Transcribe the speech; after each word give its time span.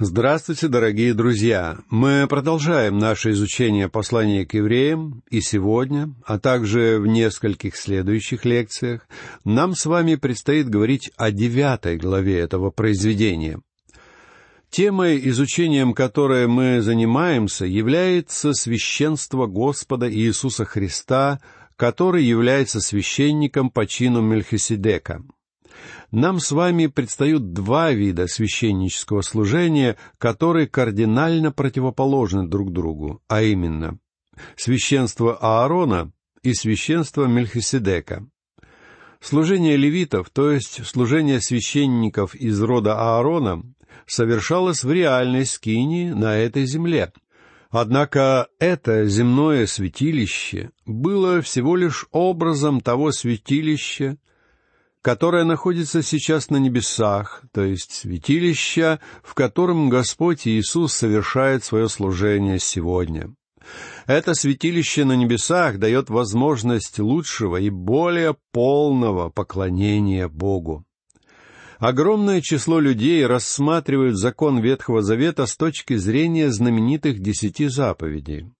Здравствуйте, 0.00 0.68
дорогие 0.68 1.12
друзья! 1.12 1.78
Мы 1.90 2.28
продолжаем 2.28 2.98
наше 2.98 3.32
изучение 3.32 3.88
послания 3.88 4.46
к 4.46 4.54
евреям, 4.54 5.24
и 5.28 5.40
сегодня, 5.40 6.14
а 6.24 6.38
также 6.38 7.00
в 7.00 7.08
нескольких 7.08 7.74
следующих 7.74 8.44
лекциях, 8.44 9.08
нам 9.42 9.74
с 9.74 9.86
вами 9.86 10.14
предстоит 10.14 10.68
говорить 10.68 11.10
о 11.16 11.32
девятой 11.32 11.96
главе 11.96 12.38
этого 12.38 12.70
произведения. 12.70 13.60
Темой, 14.70 15.20
изучением 15.30 15.92
которой 15.94 16.46
мы 16.46 16.80
занимаемся, 16.80 17.64
является 17.64 18.52
священство 18.52 19.46
Господа 19.46 20.08
Иисуса 20.08 20.64
Христа, 20.64 21.40
который 21.74 22.22
является 22.22 22.80
священником 22.80 23.68
по 23.68 23.84
чину 23.84 24.20
Мельхиседека— 24.20 25.24
нам 26.10 26.40
с 26.40 26.52
вами 26.52 26.86
предстают 26.86 27.52
два 27.52 27.92
вида 27.92 28.26
священнического 28.26 29.22
служения, 29.22 29.96
которые 30.18 30.66
кардинально 30.66 31.52
противоположны 31.52 32.46
друг 32.46 32.72
другу, 32.72 33.22
а 33.28 33.42
именно 33.42 33.98
священство 34.56 35.36
Аарона 35.36 36.12
и 36.42 36.54
священство 36.54 37.26
Мельхиседека. 37.26 38.26
Служение 39.20 39.76
левитов, 39.76 40.30
то 40.30 40.50
есть 40.50 40.86
служение 40.86 41.40
священников 41.40 42.34
из 42.34 42.60
рода 42.62 42.94
Аарона, 42.94 43.62
совершалось 44.06 44.84
в 44.84 44.92
реальной 44.92 45.44
скинии 45.44 46.10
на 46.10 46.36
этой 46.36 46.66
земле. 46.66 47.12
Однако 47.70 48.48
это 48.58 49.06
земное 49.06 49.66
святилище 49.66 50.70
было 50.86 51.42
всего 51.42 51.76
лишь 51.76 52.06
образом 52.12 52.80
того 52.80 53.12
святилища, 53.12 54.16
которое 55.02 55.44
находится 55.44 56.02
сейчас 56.02 56.50
на 56.50 56.56
небесах, 56.56 57.42
то 57.52 57.62
есть 57.62 57.92
святилище, 57.92 58.98
в 59.22 59.34
котором 59.34 59.88
Господь 59.88 60.46
Иисус 60.46 60.92
совершает 60.92 61.64
свое 61.64 61.88
служение 61.88 62.58
сегодня. 62.58 63.32
Это 64.06 64.34
святилище 64.34 65.04
на 65.04 65.14
небесах 65.14 65.78
дает 65.78 66.08
возможность 66.08 66.98
лучшего 66.98 67.56
и 67.58 67.70
более 67.70 68.36
полного 68.52 69.28
поклонения 69.28 70.28
Богу. 70.28 70.84
Огромное 71.78 72.40
число 72.40 72.80
людей 72.80 73.24
рассматривают 73.24 74.16
закон 74.16 74.58
Ветхого 74.58 75.00
Завета 75.02 75.46
с 75.46 75.56
точки 75.56 75.96
зрения 75.96 76.50
знаменитых 76.50 77.20
десяти 77.20 77.68
заповедей. 77.68 78.50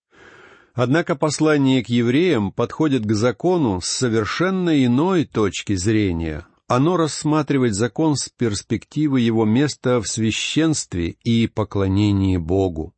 Однако 0.81 1.17
послание 1.17 1.83
к 1.83 1.89
евреям 1.89 2.53
подходит 2.53 3.05
к 3.05 3.13
закону 3.13 3.81
с 3.81 3.89
совершенно 3.89 4.85
иной 4.85 5.25
точки 5.25 5.75
зрения. 5.75 6.47
Оно 6.69 6.97
рассматривает 6.97 7.75
закон 7.75 8.15
с 8.15 8.29
перспективы 8.29 9.19
его 9.21 9.45
места 9.45 10.01
в 10.01 10.07
священстве 10.07 11.17
и 11.25 11.49
поклонении 11.49 12.37
Богу. 12.37 12.95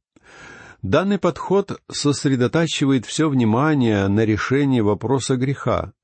Данный 0.82 1.18
подход 1.18 1.80
сосредотачивает 1.90 3.06
все 3.06 3.30
внимание 3.30 4.08
на 4.08 4.26
решении 4.26 4.82
вопроса 4.82 5.36
греха, 5.36 5.94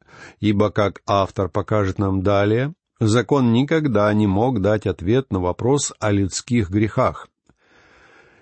ибо, 0.41 0.71
как 0.71 1.03
автор 1.07 1.51
покажет 1.51 1.99
нам 1.99 2.23
далее, 2.23 2.73
закон 3.01 3.53
никогда 3.53 4.11
не 4.15 4.27
мог 4.27 4.63
дать 4.63 4.87
ответ 4.87 5.31
на 5.31 5.41
вопрос 5.41 5.93
о 6.01 6.11
людских 6.11 6.71
грехах. 6.71 7.29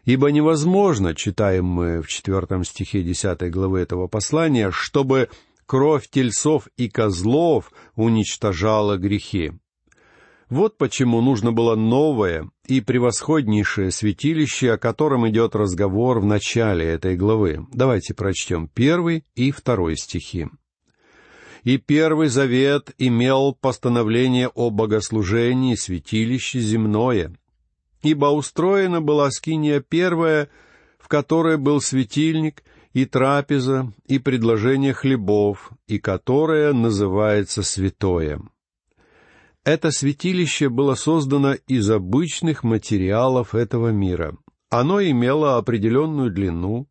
Ибо 0.05 0.31
невозможно, 0.31 1.15
читаем 1.15 1.65
мы 1.65 2.03
в 2.03 2.09
четвертом 2.09 2.65
стихе 2.65 3.03
десятой 3.03 3.51
главы 3.51 3.81
этого 3.81 4.07
послания, 4.07 4.71
чтобы 4.71 5.31
кровь 5.67 6.09
тельцов 6.11 6.69
и 6.77 6.89
козлов 6.91 7.73
уничтожала 7.97 8.99
грехи. 8.99 9.53
Вот 10.51 10.77
почему 10.77 11.23
нужно 11.23 11.53
было 11.53 11.75
новое 11.75 12.51
и 12.67 12.83
превосходнейшее 12.83 13.91
святилище, 13.91 14.73
о 14.73 14.79
котором 14.79 15.27
идет 15.29 15.57
разговор 15.57 16.21
в 16.21 16.27
начале 16.27 16.85
этой 16.85 17.17
главы. 17.17 17.67
Давайте 17.73 18.13
прочтем 18.13 18.69
первый 18.69 19.25
и 19.35 19.51
второй 19.51 19.97
стихи. 19.97 20.49
«И 21.63 21.79
первый 21.79 22.29
завет 22.29 22.93
имел 22.99 23.55
постановление 23.59 24.49
о 24.49 24.69
богослужении 24.69 25.77
святилище 25.77 26.61
земное, 26.61 27.35
ибо 28.05 28.27
устроена 28.27 29.01
была 29.01 29.31
скиния 29.31 29.81
первая, 29.81 30.49
в 30.99 31.09
которой 31.09 31.57
был 31.57 31.81
светильник, 31.81 32.63
и 32.93 33.07
трапеза, 33.07 33.93
и 34.07 34.21
предложение 34.21 34.93
хлебов, 34.93 35.73
и 35.89 35.99
которая 35.99 36.73
называется 36.73 37.65
святое. 37.65 38.41
Это 39.65 39.91
святилище 39.91 40.69
было 40.69 40.95
создано 40.95 41.55
из 41.67 41.91
обычных 41.91 42.63
материалов 42.63 43.55
этого 43.57 43.89
мира. 43.89 44.37
Оно 44.71 45.03
имело 45.03 45.57
определенную 45.57 46.31
длину, 46.31 46.87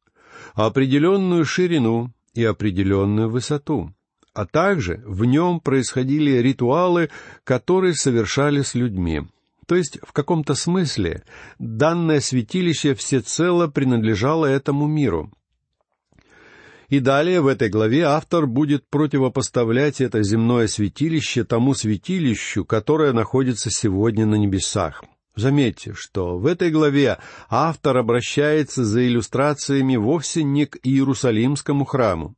определенную 0.55 1.45
ширину 1.45 2.11
и 2.33 2.43
определенную 2.43 3.29
высоту. 3.29 3.93
А 4.33 4.45
также 4.45 5.03
в 5.05 5.23
нем 5.23 5.59
происходили 5.61 6.31
ритуалы, 6.31 7.11
которые 7.45 7.93
совершали 7.93 8.61
с 8.61 8.73
людьми. 8.73 9.21
То 9.67 9.75
есть, 9.75 9.99
в 10.05 10.11
каком-то 10.11 10.55
смысле, 10.55 11.23
данное 11.59 12.19
святилище 12.19 12.95
всецело 12.95 13.67
принадлежало 13.67 14.45
этому 14.45 14.87
миру. 14.87 15.31
И 16.89 16.99
далее 16.99 17.41
в 17.41 17.47
этой 17.47 17.69
главе 17.69 18.03
автор 18.03 18.45
будет 18.45 18.87
противопоставлять 18.89 20.01
это 20.01 20.21
земное 20.21 20.67
святилище 20.67 21.43
тому 21.43 21.73
святилищу, 21.73 22.65
которое 22.65 23.13
находится 23.13 23.71
сегодня 23.71 24.25
на 24.25 24.35
небесах. 24.35 25.03
Заметьте, 25.35 25.93
что 25.95 26.37
в 26.37 26.45
этой 26.45 26.69
главе 26.69 27.17
автор 27.49 27.97
обращается 27.97 28.85
за 28.85 29.07
иллюстрациями 29.07 29.95
вовсе 29.95 30.43
не 30.43 30.67
к 30.67 30.77
Иерусалимскому 30.83 31.85
храму. 31.85 32.35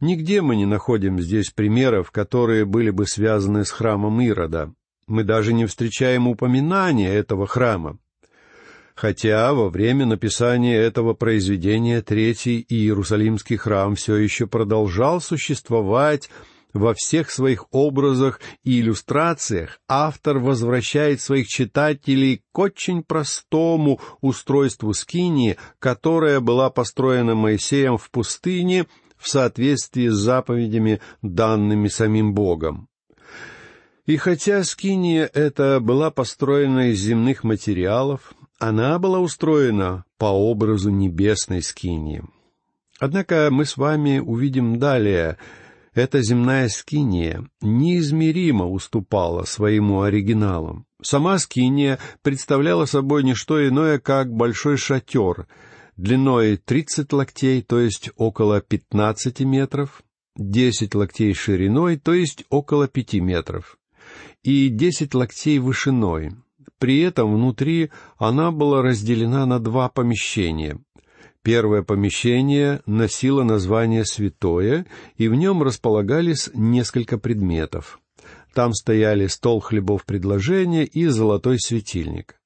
Нигде 0.00 0.40
мы 0.40 0.54
не 0.54 0.66
находим 0.66 1.18
здесь 1.18 1.50
примеров, 1.50 2.12
которые 2.12 2.66
были 2.66 2.90
бы 2.90 3.06
связаны 3.06 3.64
с 3.64 3.70
храмом 3.70 4.20
Ирода. 4.20 4.72
Мы 5.06 5.24
даже 5.24 5.52
не 5.52 5.66
встречаем 5.66 6.28
упоминания 6.28 7.12
этого 7.12 7.46
храма. 7.46 7.98
Хотя 8.94 9.52
во 9.52 9.70
время 9.70 10.06
написания 10.06 10.76
этого 10.76 11.14
произведения 11.14 12.00
Третий 12.00 12.64
Иерусалимский 12.68 13.56
храм 13.56 13.96
все 13.96 14.16
еще 14.16 14.46
продолжал 14.46 15.20
существовать 15.20 16.30
во 16.72 16.94
всех 16.94 17.30
своих 17.30 17.66
образах 17.72 18.40
и 18.64 18.80
иллюстрациях, 18.80 19.80
автор 19.88 20.38
возвращает 20.38 21.20
своих 21.20 21.48
читателей 21.48 22.42
к 22.52 22.58
очень 22.58 23.02
простому 23.02 24.00
устройству 24.20 24.92
скинии, 24.92 25.56
которая 25.78 26.40
была 26.40 26.70
построена 26.70 27.34
Моисеем 27.34 27.96
в 27.96 28.10
пустыне 28.10 28.86
в 29.16 29.28
соответствии 29.28 30.08
с 30.08 30.14
заповедями, 30.14 31.00
данными 31.22 31.88
самим 31.88 32.34
Богом. 32.34 32.88
И 34.06 34.18
хотя 34.18 34.62
скиния 34.64 35.30
эта 35.32 35.80
была 35.80 36.10
построена 36.10 36.90
из 36.90 37.00
земных 37.00 37.42
материалов, 37.42 38.34
она 38.58 38.98
была 38.98 39.18
устроена 39.18 40.04
по 40.18 40.26
образу 40.26 40.90
небесной 40.90 41.62
скинии. 41.62 42.22
Однако 42.98 43.48
мы 43.50 43.64
с 43.64 43.78
вами 43.78 44.18
увидим 44.18 44.78
далее, 44.78 45.38
эта 45.94 46.20
земная 46.20 46.68
скиния 46.68 47.48
неизмеримо 47.62 48.68
уступала 48.68 49.44
своему 49.44 50.02
оригиналу. 50.02 50.84
Сама 51.00 51.38
скиния 51.38 51.98
представляла 52.20 52.84
собой 52.84 53.24
не 53.24 53.34
что 53.34 53.66
иное, 53.66 53.98
как 53.98 54.30
большой 54.30 54.76
шатер, 54.76 55.46
длиной 55.96 56.58
тридцать 56.58 57.14
локтей, 57.14 57.62
то 57.62 57.80
есть 57.80 58.10
около 58.16 58.60
пятнадцати 58.60 59.44
метров, 59.44 60.02
десять 60.36 60.94
локтей 60.94 61.32
шириной, 61.32 61.96
то 61.96 62.12
есть 62.12 62.44
около 62.50 62.86
пяти 62.86 63.20
метров 63.20 63.78
и 64.44 64.68
десять 64.68 65.14
локтей 65.14 65.58
вышиной. 65.58 66.32
При 66.78 67.00
этом 67.00 67.34
внутри 67.34 67.90
она 68.18 68.52
была 68.52 68.82
разделена 68.82 69.46
на 69.46 69.58
два 69.58 69.88
помещения. 69.88 70.78
Первое 71.42 71.82
помещение 71.82 72.80
носило 72.86 73.42
название 73.42 74.04
«Святое», 74.04 74.86
и 75.16 75.28
в 75.28 75.34
нем 75.34 75.62
располагались 75.62 76.50
несколько 76.54 77.18
предметов. 77.18 78.00
Там 78.54 78.72
стояли 78.72 79.26
стол 79.26 79.60
хлебов 79.60 80.04
предложения 80.04 80.84
и 80.84 81.06
золотой 81.06 81.58
светильник. 81.58 82.36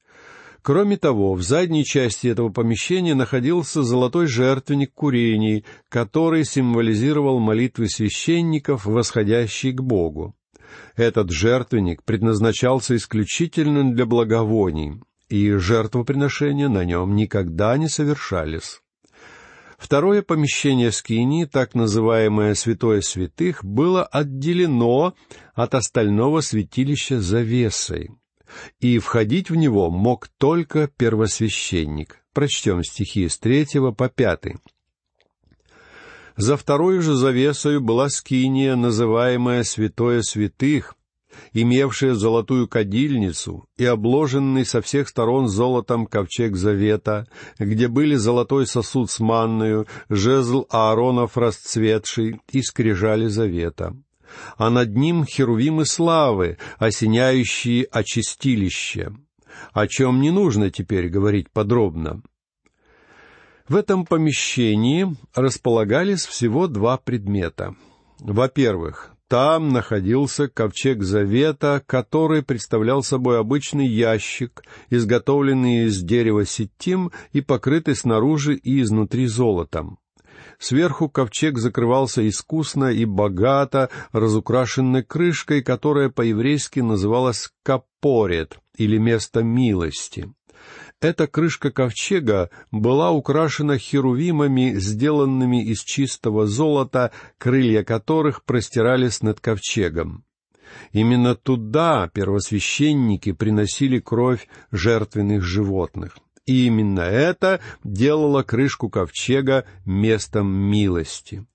Кроме 0.63 0.97
того, 0.97 1.35
в 1.35 1.43
задней 1.43 1.85
части 1.85 2.27
этого 2.27 2.49
помещения 2.51 3.15
находился 3.15 3.83
золотой 3.83 4.27
жертвенник 4.27 4.93
курений, 4.95 5.65
который 5.89 6.45
символизировал 6.45 7.39
молитвы 7.39 7.89
священников, 7.89 8.85
восходящие 8.85 9.73
к 9.73 9.81
Богу. 9.81 10.35
Этот 10.99 11.31
жертвенник 11.31 12.03
предназначался 12.03 12.97
исключительно 12.97 13.89
для 13.95 14.05
благовоний, 14.05 15.01
и 15.29 15.53
жертвоприношения 15.53 16.69
на 16.69 16.85
нем 16.85 17.15
никогда 17.15 17.79
не 17.79 17.89
совершались. 17.89 18.81
Второе 19.79 20.23
помещение 20.23 20.91
скинии, 20.91 21.45
так 21.45 21.77
называемое 21.77 22.55
«святое 22.55 23.01
святых», 23.01 23.65
было 23.65 24.05
отделено 24.05 25.15
от 25.55 25.77
остального 25.77 26.41
святилища 26.41 27.21
завесой. 27.21 28.11
и 28.81 28.99
входить 28.99 29.51
в 29.51 29.55
него 29.55 29.91
мог 29.91 30.27
только 30.37 30.89
первосвященник. 30.89 32.25
Прочтем 32.33 32.83
стихи 32.83 33.29
с 33.29 33.39
третьего 33.39 33.93
по 33.93 34.09
пятый. 34.09 34.57
За 36.39 36.57
второй 36.57 37.01
же 37.01 37.17
завесою 37.17 37.81
была 37.81 38.09
скиния, 38.09 38.77
называемая 38.77 39.65
«Святое 39.65 40.23
святых», 40.23 40.95
имевшая 41.53 42.15
золотую 42.15 42.69
кадильницу 42.69 43.67
и 43.77 43.85
обложенный 43.85 44.65
со 44.65 44.81
всех 44.81 45.09
сторон 45.09 45.49
золотом 45.49 46.07
ковчег 46.07 46.55
завета, 46.55 47.27
где 47.59 47.89
были 47.89 48.15
золотой 48.15 48.69
сосуд 48.69 49.11
с 49.11 49.19
манною, 49.19 49.89
жезл 50.09 50.65
Ааронов 50.71 51.37
расцветший 51.37 52.41
и 52.53 52.63
скрижали 52.63 53.27
завета. 53.27 53.97
А 54.57 54.71
над 54.71 54.95
ним 54.95 55.25
херувимы 55.25 55.87
славы, 55.87 56.59
осеняющие 56.79 57.83
очистилище, 57.91 59.13
о 59.73 59.89
чем 59.89 60.21
не 60.21 60.31
нужно 60.31 60.71
теперь 60.71 61.09
говорить 61.09 61.51
подробно. 61.51 62.23
В 63.69 63.77
этом 63.77 64.07
помещении 64.07 65.15
располагались 65.35 66.25
всего 66.25 66.69
два 66.69 66.97
предмета. 66.97 67.75
Во-первых, 68.19 69.13
там 69.29 69.69
находился 69.69 70.49
ковчег 70.49 71.03
завета, 71.03 71.83
который 71.87 72.43
представлял 72.43 73.03
собой 73.03 73.39
обычный 73.39 73.87
ящик, 73.87 74.63
изготовленный 74.89 75.85
из 75.85 76.03
дерева 76.03 76.47
сетим 76.47 77.13
и 77.33 77.43
покрытый 77.43 77.95
снаружи 77.95 78.55
и 78.55 78.81
изнутри 78.81 79.27
золотом. 79.27 79.99
Сверху 80.59 81.11
ковчег 81.11 81.59
закрывался 81.59 82.27
искусно 82.27 82.87
и 82.87 83.05
богато 83.05 83.91
разукрашенной 84.13 85.03
крышкой, 85.03 85.63
которая 85.63 86.09
по-еврейски 86.09 86.81
называлась 86.81 87.51
«капорет» 87.63 88.59
или 88.79 88.97
«место 88.97 89.43
милости». 89.43 90.33
Эта 91.01 91.29
крышка 91.29 91.71
ковчега 91.71 92.51
была 92.73 93.13
украшена 93.13 93.79
херувимами, 93.79 94.75
сделанными 94.75 95.65
из 95.65 95.85
чистого 95.85 96.49
золота, 96.49 97.13
крылья 97.39 97.85
которых 97.85 98.43
простирались 98.43 99.23
над 99.23 99.39
ковчегом. 99.39 100.25
Именно 100.91 101.37
туда 101.37 102.11
первосвященники 102.13 103.31
приносили 103.31 104.01
кровь 104.01 104.49
жертвенных 104.73 105.43
животных. 105.43 106.19
И 106.47 106.67
именно 106.67 107.03
это 107.03 107.61
делало 107.85 108.43
крышку 108.43 108.89
ковчега 108.89 109.67
местом 109.85 110.49
милости. 110.51 111.47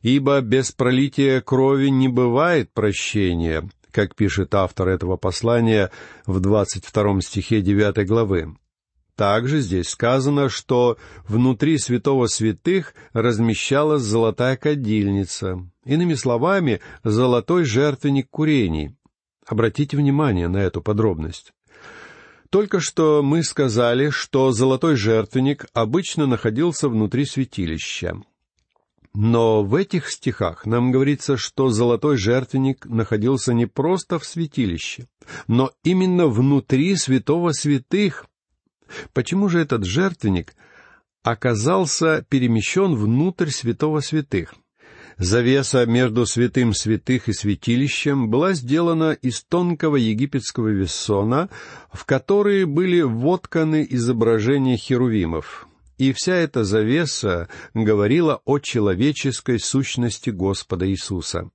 Ибо 0.00 0.40
без 0.40 0.72
пролития 0.72 1.42
крови 1.42 1.88
не 1.88 2.08
бывает 2.08 2.72
прощения, 2.72 3.68
как 3.92 4.14
пишет 4.14 4.54
автор 4.54 4.88
этого 4.88 5.18
послания 5.18 5.90
в 6.24 6.40
двадцать 6.40 6.86
втором 6.86 7.20
стихе 7.20 7.60
девятой 7.60 8.06
главы. 8.06 8.56
Также 9.18 9.62
здесь 9.62 9.88
сказано, 9.88 10.48
что 10.48 10.96
внутри 11.26 11.76
святого 11.78 12.28
святых 12.28 12.94
размещалась 13.12 14.02
золотая 14.02 14.56
кадильница, 14.56 15.68
иными 15.84 16.14
словами, 16.14 16.80
золотой 17.02 17.64
жертвенник 17.64 18.30
курений. 18.30 18.94
Обратите 19.44 19.96
внимание 19.96 20.46
на 20.46 20.58
эту 20.58 20.82
подробность. 20.82 21.52
Только 22.48 22.78
что 22.78 23.20
мы 23.24 23.42
сказали, 23.42 24.10
что 24.10 24.52
золотой 24.52 24.94
жертвенник 24.94 25.66
обычно 25.72 26.26
находился 26.26 26.88
внутри 26.88 27.24
святилища. 27.24 28.22
Но 29.14 29.64
в 29.64 29.74
этих 29.74 30.10
стихах 30.10 30.64
нам 30.64 30.92
говорится, 30.92 31.36
что 31.36 31.70
золотой 31.70 32.18
жертвенник 32.18 32.86
находился 32.86 33.52
не 33.52 33.66
просто 33.66 34.20
в 34.20 34.24
святилище, 34.24 35.08
но 35.48 35.72
именно 35.82 36.28
внутри 36.28 36.94
святого 36.94 37.50
святых, 37.50 38.24
Почему 39.12 39.48
же 39.48 39.60
этот 39.60 39.84
жертвенник 39.84 40.54
оказался 41.22 42.24
перемещен 42.28 42.94
внутрь 42.94 43.50
святого 43.50 44.00
святых? 44.00 44.54
Завеса 45.18 45.84
между 45.84 46.26
святым 46.26 46.72
святых 46.72 47.28
и 47.28 47.32
святилищем 47.32 48.30
была 48.30 48.52
сделана 48.52 49.12
из 49.12 49.42
тонкого 49.42 49.96
египетского 49.96 50.68
вессона, 50.68 51.50
в 51.92 52.04
который 52.04 52.64
были 52.64 53.00
вотканы 53.00 53.84
изображения 53.90 54.76
херувимов. 54.76 55.66
И 55.98 56.12
вся 56.12 56.36
эта 56.36 56.62
завеса 56.62 57.48
говорила 57.74 58.40
о 58.44 58.60
человеческой 58.60 59.58
сущности 59.58 60.30
Господа 60.30 60.88
Иисуса. 60.88 61.50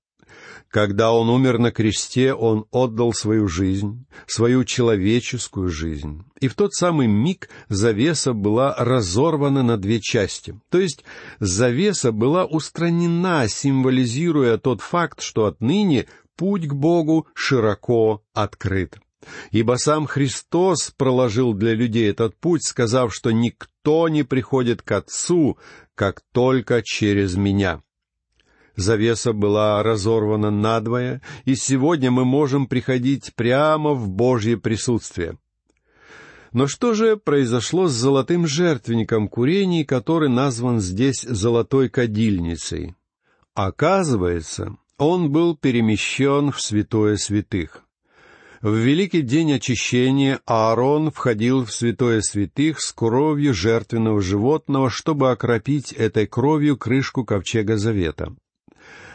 Когда 0.74 1.14
Он 1.14 1.30
умер 1.30 1.60
на 1.60 1.72
кресте, 1.72 2.34
Он 2.34 2.66
отдал 2.72 3.14
свою 3.14 3.48
жизнь, 3.48 4.08
свою 4.26 4.64
человеческую 4.64 5.70
жизнь. 5.70 6.24
И 6.42 6.48
в 6.48 6.56
тот 6.56 6.74
самый 6.74 7.06
миг 7.06 7.48
завеса 7.70 8.34
была 8.34 8.74
разорвана 8.76 9.62
на 9.62 9.78
две 9.78 10.02
части. 10.02 10.60
То 10.72 10.80
есть 10.80 11.06
завеса 11.40 12.12
была 12.12 12.46
устранена, 12.46 13.48
символизируя 13.48 14.58
тот 14.58 14.82
факт, 14.82 15.22
что 15.22 15.46
отныне 15.46 16.08
путь 16.36 16.68
к 16.68 16.74
Богу 16.74 17.28
широко 17.36 18.24
открыт. 18.34 18.98
Ибо 19.52 19.76
сам 19.76 20.08
Христос 20.08 20.92
проложил 20.98 21.54
для 21.54 21.76
людей 21.76 22.10
этот 22.10 22.36
путь, 22.36 22.66
сказав, 22.66 23.14
что 23.14 23.30
никто 23.30 24.10
не 24.10 24.24
приходит 24.24 24.82
к 24.82 24.92
Отцу, 24.92 25.60
как 25.94 26.22
только 26.32 26.82
через 26.82 27.36
Меня 27.36 27.84
завеса 28.76 29.34
была 29.34 29.82
разорвана 29.84 30.52
надвое, 30.52 31.22
и 31.46 31.56
сегодня 31.56 32.12
мы 32.12 32.26
можем 32.26 32.68
приходить 32.68 33.34
прямо 33.36 33.94
в 33.94 34.10
Божье 34.10 34.58
присутствие. 34.58 35.38
Но 36.52 36.68
что 36.68 36.94
же 36.94 37.18
произошло 37.18 37.88
с 37.88 37.94
золотым 37.94 38.46
жертвенником 38.46 39.28
курений, 39.28 39.84
который 39.84 40.30
назван 40.30 40.80
здесь 40.80 41.22
золотой 41.22 41.90
кадильницей? 41.90 42.96
Оказывается, 43.56 44.78
он 44.98 45.32
был 45.32 45.58
перемещен 45.58 46.52
в 46.52 46.62
святое 46.62 47.18
святых. 47.18 47.84
В 48.62 48.76
великий 48.76 49.24
день 49.24 49.52
очищения 49.52 50.40
Аарон 50.46 51.12
входил 51.12 51.66
в 51.66 51.74
святое 51.74 52.22
святых 52.22 52.80
с 52.80 52.94
кровью 52.94 53.54
жертвенного 53.54 54.22
животного, 54.22 54.90
чтобы 54.90 55.32
окропить 55.32 55.92
этой 55.92 56.28
кровью 56.28 56.78
крышку 56.78 57.26
ковчега 57.26 57.78
завета. 57.78 58.34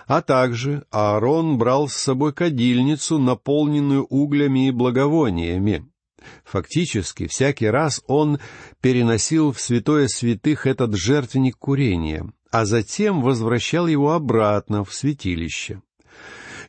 А 0.08 0.22
также 0.22 0.86
Аарон 0.90 1.58
брал 1.58 1.86
с 1.86 1.92
собой 1.92 2.32
кадильницу, 2.32 3.18
наполненную 3.18 4.06
углями 4.06 4.68
и 4.68 4.70
благовониями. 4.70 5.86
Фактически, 6.44 7.26
всякий 7.26 7.66
раз 7.66 8.02
он 8.06 8.38
переносил 8.80 9.52
в 9.52 9.60
святое 9.60 10.08
святых 10.08 10.66
этот 10.66 10.96
жертвенник 10.96 11.58
курения, 11.58 12.26
а 12.50 12.64
затем 12.64 13.20
возвращал 13.20 13.86
его 13.86 14.12
обратно 14.12 14.82
в 14.82 14.94
святилище. 14.94 15.82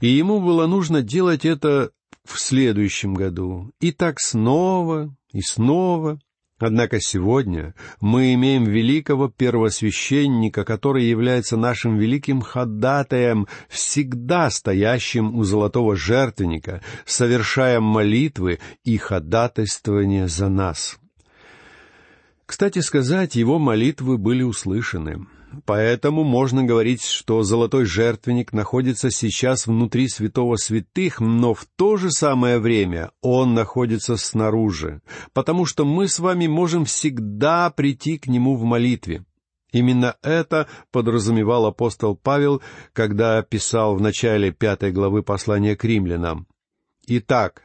И 0.01 0.07
ему 0.07 0.41
было 0.41 0.67
нужно 0.67 1.01
делать 1.01 1.45
это 1.45 1.91
в 2.25 2.39
следующем 2.39 3.13
году, 3.13 3.71
и 3.79 3.93
так 3.93 4.19
снова 4.19 5.15
и 5.31 5.41
снова, 5.41 6.19
Однако 6.59 6.99
сегодня 6.99 7.73
мы 8.01 8.33
имеем 8.33 8.65
великого 8.65 9.29
первосвященника, 9.29 10.65
который 10.65 11.05
является 11.05 11.55
нашим 11.55 11.97
великим 11.97 12.41
ходатаем, 12.41 13.47
всегда 13.69 14.49
стоящим 14.49 15.35
у 15.35 15.43
золотого 15.43 15.95
жертвенника, 15.95 16.81
совершая 17.05 17.79
молитвы 17.79 18.59
и 18.83 18.97
ходатайствование 18.97 20.27
за 20.27 20.49
нас. 20.49 20.99
Кстати 22.45 22.79
сказать, 22.79 23.35
его 23.35 23.57
молитвы 23.57 24.17
были 24.17 24.43
услышаны. 24.43 25.27
Поэтому 25.65 26.23
можно 26.23 26.63
говорить, 26.63 27.03
что 27.03 27.41
золотой 27.43 27.85
жертвенник 27.85 28.53
находится 28.53 29.09
сейчас 29.09 29.65
внутри 29.65 30.07
святого 30.07 30.57
святых, 30.57 31.19
но 31.19 31.53
в 31.53 31.65
то 31.75 31.97
же 31.97 32.11
самое 32.11 32.59
время 32.59 33.11
он 33.21 33.55
находится 33.55 34.15
снаружи, 34.15 35.01
потому 35.33 35.65
что 35.65 35.85
мы 35.85 36.07
с 36.07 36.19
вами 36.19 36.47
можем 36.47 36.85
всегда 36.85 37.71
прийти 37.71 38.17
к 38.17 38.27
нему 38.27 38.55
в 38.55 38.63
молитве. 38.63 39.25
Именно 39.71 40.15
это 40.21 40.67
подразумевал 40.91 41.65
апостол 41.65 42.15
Павел, 42.15 42.61
когда 42.93 43.41
писал 43.41 43.95
в 43.95 44.01
начале 44.01 44.51
пятой 44.51 44.91
главы 44.91 45.23
послания 45.23 45.75
к 45.75 45.83
римлянам. 45.83 46.47
Итак, 47.07 47.63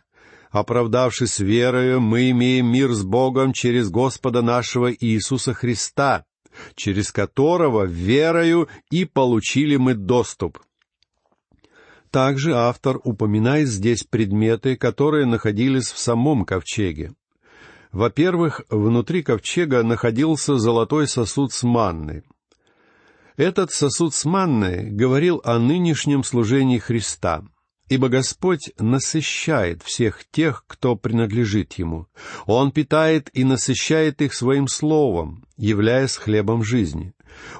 оправдавшись 0.50 1.38
верою, 1.38 2.00
мы 2.00 2.30
имеем 2.30 2.66
мир 2.66 2.92
с 2.92 3.02
Богом 3.02 3.52
через 3.52 3.90
Господа 3.90 4.42
нашего 4.42 4.92
Иисуса 4.92 5.54
Христа, 5.54 6.24
через 6.74 7.12
которого 7.12 7.84
верою 7.84 8.68
и 8.90 9.04
получили 9.04 9.76
мы 9.76 9.94
доступ. 9.94 10.58
Также 12.10 12.54
автор 12.54 13.00
упоминает 13.02 13.68
здесь 13.68 14.04
предметы, 14.04 14.76
которые 14.76 15.26
находились 15.26 15.90
в 15.90 15.98
самом 15.98 16.44
ковчеге. 16.44 17.12
Во-первых, 17.90 18.62
внутри 18.70 19.22
ковчега 19.22 19.82
находился 19.82 20.56
золотой 20.56 21.08
сосуд 21.08 21.52
с 21.52 21.62
манной. 21.62 22.22
Этот 23.36 23.72
сосуд 23.72 24.14
с 24.14 24.24
манной 24.24 24.90
говорил 24.90 25.40
о 25.44 25.58
нынешнем 25.58 26.22
служении 26.22 26.78
Христа. 26.78 27.44
Ибо 27.88 28.08
Господь 28.08 28.72
насыщает 28.78 29.82
всех 29.82 30.24
тех, 30.30 30.64
кто 30.66 30.96
принадлежит 30.96 31.74
Ему. 31.74 32.06
Он 32.46 32.72
питает 32.72 33.28
и 33.34 33.44
насыщает 33.44 34.22
их 34.22 34.32
Своим 34.34 34.68
Словом, 34.68 35.44
являясь 35.56 36.16
хлебом 36.16 36.64
жизни. 36.64 37.12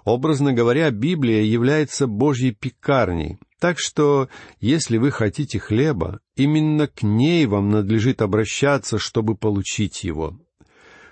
Образно 0.05 0.53
говоря, 0.53 0.91
Библия 0.91 1.43
является 1.43 2.07
Божьей 2.07 2.53
пекарней, 2.53 3.39
так 3.65 3.79
что, 3.79 4.29
если 4.61 4.99
вы 4.99 5.11
хотите 5.11 5.59
хлеба, 5.59 6.21
именно 6.37 6.87
к 6.87 7.03
ней 7.03 7.47
вам 7.47 7.71
надлежит 7.71 8.21
обращаться, 8.21 8.99
чтобы 8.99 9.37
получить 9.37 10.05
его. 10.05 10.39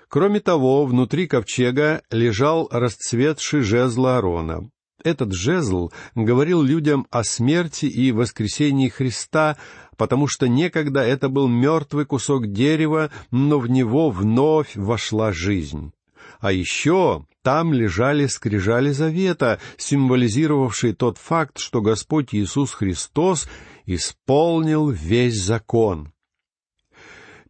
Кроме 0.07 0.39
того, 0.39 0.85
внутри 0.85 1.25
ковчега 1.25 2.03
лежал 2.11 2.67
расцветший 2.71 3.61
жезл 3.61 4.05
Аарона. 4.05 4.69
Этот 5.03 5.33
жезл 5.33 5.91
говорил 6.15 6.61
людям 6.61 7.07
о 7.11 7.23
смерти 7.23 7.85
и 7.85 8.11
воскресении 8.11 8.89
Христа, 8.89 9.57
потому 9.97 10.27
что 10.27 10.47
некогда 10.47 11.01
это 11.01 11.29
был 11.29 11.47
мертвый 11.47 12.05
кусок 12.05 12.47
дерева, 12.47 13.11
но 13.31 13.59
в 13.59 13.69
него 13.69 14.09
вновь 14.09 14.75
вошла 14.75 15.33
жизнь. 15.33 15.91
А 16.39 16.51
еще 16.51 17.25
там 17.41 17.73
лежали 17.73 18.27
скрижали 18.27 18.91
завета, 18.91 19.59
символизировавшие 19.77 20.93
тот 20.93 21.17
факт, 21.17 21.57
что 21.57 21.81
Господь 21.81 22.33
Иисус 22.33 22.71
Христос 22.71 23.49
исполнил 23.85 24.89
весь 24.89 25.41
закон. 25.41 26.13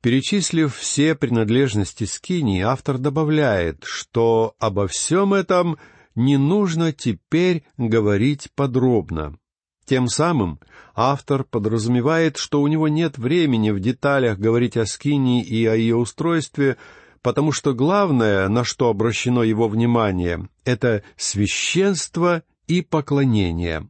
Перечислив 0.02 0.76
все 0.76 1.16
принадлежности 1.16 2.04
скинии, 2.04 2.62
автор 2.62 2.98
добавляет, 2.98 3.84
что 3.86 4.54
обо 4.60 4.88
всем 4.88 5.34
этом 5.34 5.78
не 6.16 6.38
нужно 6.38 6.92
теперь 6.92 7.64
говорить 7.78 8.50
подробно. 8.56 9.38
Тем 9.86 10.08
самым 10.08 10.60
автор 10.96 11.44
подразумевает, 11.44 12.38
что 12.38 12.62
у 12.62 12.68
него 12.68 12.88
нет 12.88 13.18
времени 13.18 13.72
в 13.72 13.80
деталях 13.80 14.40
говорить 14.40 14.78
о 14.78 14.86
скинии 14.86 15.44
и 15.44 15.66
о 15.66 15.76
ее 15.76 15.98
устройстве, 15.98 16.78
потому 17.22 17.52
что 17.52 17.74
главное, 17.74 18.48
на 18.48 18.64
что 18.64 18.90
обращено 18.90 19.44
его 19.44 19.68
внимание, 19.68 20.48
это 20.64 21.04
священство 21.18 22.44
и 22.68 22.82
поклонение. 22.82 23.90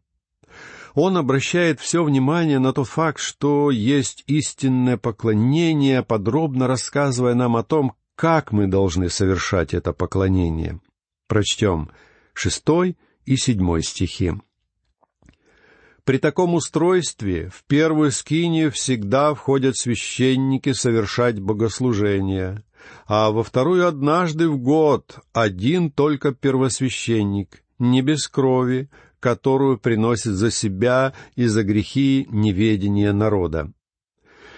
Он 0.95 1.17
обращает 1.17 1.79
все 1.79 2.03
внимание 2.03 2.59
на 2.59 2.71
тот 2.71 2.87
факт, 2.87 3.19
что 3.19 3.71
есть 3.71 4.23
истинное 4.27 4.97
поклонение, 4.97 6.03
подробно 6.03 6.67
рассказывая 6.67 7.33
нам 7.33 7.55
о 7.55 7.63
том, 7.63 7.93
как 8.15 8.51
мы 8.51 8.67
должны 8.67 9.09
совершать 9.09 9.73
это 9.73 9.91
поклонение. 9.91 10.79
Прочтем 11.27 11.89
шестой 12.33 12.97
и 13.25 13.37
седьмой 13.37 13.83
стихи. 13.83 14.33
При 16.03 16.17
таком 16.17 16.53
устройстве 16.53 17.49
в 17.49 17.63
первую 17.63 18.11
скинию 18.11 18.71
всегда 18.71 19.33
входят 19.33 19.77
священники 19.77 20.73
совершать 20.73 21.39
богослужение, 21.39 22.63
а 23.07 23.31
во 23.31 23.43
вторую 23.43 23.87
однажды 23.87 24.49
в 24.49 24.57
год 24.57 25.19
один 25.31 25.89
только 25.89 26.33
первосвященник, 26.33 27.63
не 27.79 28.01
без 28.01 28.27
крови, 28.27 28.89
которую 29.21 29.77
приносит 29.77 30.33
за 30.33 30.51
себя 30.51 31.13
и 31.35 31.45
за 31.45 31.63
грехи 31.63 32.27
неведения 32.29 33.13
народа. 33.13 33.71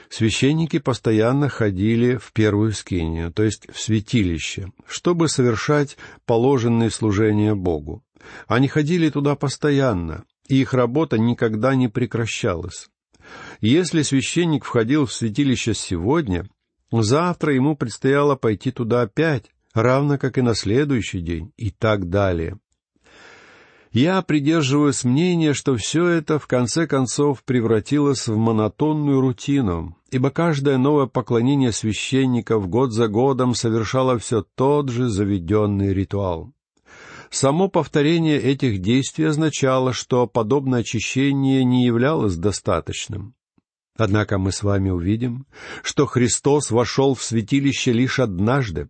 Священники 0.10 0.80
постоянно 0.80 1.50
ходили 1.50 2.18
в 2.18 2.32
первую 2.34 2.74
скинию, 2.74 3.32
то 3.32 3.44
есть 3.44 3.68
в 3.72 3.80
святилище, 3.80 4.72
чтобы 4.88 5.30
совершать 5.30 5.98
положенные 6.26 6.90
служения 6.90 7.56
Богу. 7.56 8.04
Они 8.48 8.68
ходили 8.68 9.10
туда 9.10 9.36
постоянно, 9.36 10.24
и 10.48 10.62
их 10.62 10.74
работа 10.74 11.18
никогда 11.18 11.76
не 11.76 11.88
прекращалась. 11.88 12.88
Если 13.62 14.02
священник 14.04 14.66
входил 14.66 15.06
в 15.06 15.14
святилище 15.14 15.74
сегодня, 15.74 16.48
завтра 16.92 17.54
ему 17.54 17.76
предстояло 17.76 18.36
пойти 18.36 18.72
туда 18.72 19.02
опять, 19.02 19.52
равно 19.74 20.18
как 20.18 20.38
и 20.38 20.42
на 20.42 20.56
следующий 20.56 21.22
день, 21.22 21.52
и 21.58 21.72
так 21.72 22.10
далее. 22.10 22.58
Я 23.96 24.22
придерживаюсь 24.22 25.06
мнения, 25.06 25.54
что 25.54 25.78
все 25.78 26.06
это 26.06 26.38
в 26.38 26.48
конце 26.48 26.86
концов 26.86 27.46
превратилось 27.46 28.28
в 28.28 28.36
монотонную 28.36 29.22
рутину, 29.22 29.96
ибо 30.12 30.32
каждое 30.32 30.78
новое 30.78 31.06
поклонение 31.06 31.72
священников 31.72 32.68
год 32.68 32.92
за 32.92 33.08
годом 33.08 33.56
совершало 33.56 34.20
все 34.20 34.44
тот 34.56 34.90
же 34.90 35.08
заведенный 35.08 35.94
ритуал. 35.94 36.52
Само 37.30 37.70
повторение 37.70 38.38
этих 38.38 38.80
действий 38.80 39.24
означало, 39.24 39.94
что 39.94 40.28
подобное 40.28 40.82
очищение 40.82 41.64
не 41.64 41.86
являлось 41.86 42.36
достаточным. 42.36 43.34
Однако 43.96 44.38
мы 44.38 44.52
с 44.52 44.62
вами 44.62 44.90
увидим, 44.90 45.48
что 45.84 46.06
Христос 46.06 46.70
вошел 46.70 47.16
в 47.16 47.24
святилище 47.24 47.94
лишь 47.94 48.20
однажды. 48.20 48.90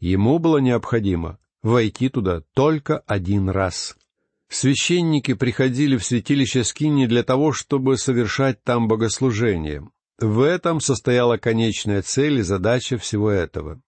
Ему 0.00 0.40
было 0.40 0.58
необходимо 0.58 1.38
войти 1.62 2.08
туда 2.08 2.42
только 2.52 2.98
один 3.06 3.48
раз. 3.48 3.96
Священники 4.54 5.34
приходили 5.34 5.96
в 5.96 6.04
святилище 6.04 6.62
Скини 6.62 7.06
для 7.06 7.24
того, 7.24 7.52
чтобы 7.52 7.98
совершать 7.98 8.62
там 8.62 8.86
богослужение. 8.86 9.82
В 10.20 10.42
этом 10.42 10.80
состояла 10.80 11.38
конечная 11.38 12.02
цель 12.02 12.38
и 12.38 12.42
задача 12.42 12.96
всего 12.96 13.30
этого. 13.30 13.80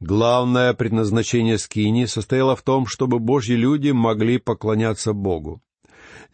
Главное 0.00 0.74
предназначение 0.74 1.56
Скини 1.56 2.04
состояло 2.04 2.54
в 2.54 2.60
том, 2.60 2.86
чтобы 2.86 3.18
Божьи 3.18 3.54
люди 3.54 3.92
могли 3.92 4.36
поклоняться 4.36 5.14
Богу. 5.14 5.62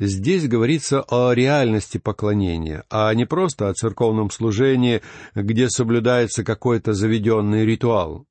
Здесь 0.00 0.48
говорится 0.48 1.02
о 1.02 1.32
реальности 1.32 1.98
поклонения, 1.98 2.82
а 2.90 3.14
не 3.14 3.24
просто 3.24 3.68
о 3.68 3.74
церковном 3.74 4.32
служении, 4.32 5.00
где 5.36 5.68
соблюдается 5.68 6.42
какой-то 6.42 6.92
заведенный 6.92 7.64
ритуал. 7.64 8.26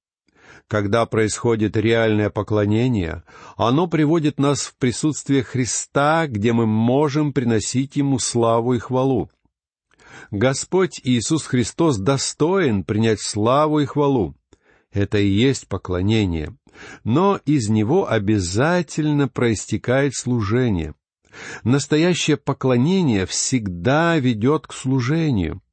Когда 0.69 1.07
происходит 1.07 1.75
реальное 1.75 2.29
поклонение, 2.29 3.23
оно 3.57 3.87
приводит 3.87 4.39
нас 4.39 4.61
в 4.61 4.75
присутствие 4.77 5.41
Христа, 5.41 6.27
где 6.27 6.53
мы 6.53 6.67
можем 6.67 7.33
приносить 7.33 7.95
Ему 7.95 8.19
славу 8.19 8.75
и 8.75 8.77
хвалу. 8.77 9.31
Господь 10.29 11.01
Иисус 11.03 11.47
Христос 11.47 11.97
достоин 11.97 12.83
принять 12.83 13.19
славу 13.19 13.79
и 13.79 13.85
хвалу. 13.85 14.35
Это 14.93 15.17
и 15.17 15.27
есть 15.27 15.67
поклонение. 15.67 16.55
Но 17.03 17.39
из 17.47 17.67
него 17.67 18.07
обязательно 18.07 19.27
проистекает 19.27 20.13
служение. 20.15 20.93
Настоящее 21.63 22.37
поклонение 22.37 23.25
всегда 23.25 24.19
ведет 24.19 24.67
к 24.67 24.73
служению. 24.73 25.63